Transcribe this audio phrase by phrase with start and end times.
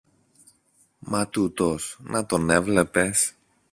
[0.99, 1.97] Μα τούτος!
[2.01, 3.33] Να τον έβλεπες!